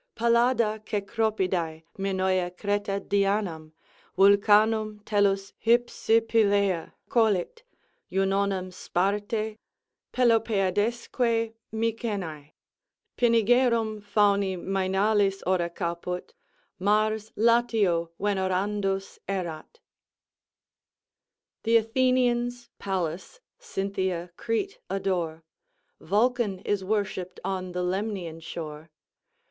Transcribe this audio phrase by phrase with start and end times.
[0.15, 3.71] Pallada Cecropidæ, Minola Creta Dianam,
[4.17, 7.61] Vulcanum tellus Hypsipylea colit,
[8.11, 9.59] Junonem Sparte,
[10.11, 12.51] Pelopeladesque Mycenæ;
[13.15, 16.33] Pinigerum Fauni Mænalis ora caput;
[16.79, 19.19] Mars Latio venerandus.
[21.63, 25.43] "Th' Athenians Pallas, Cynthia Crete adore,
[25.99, 28.89] Vulcan is worshipped on the Lemnian shore.